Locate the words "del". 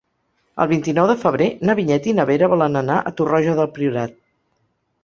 3.63-3.73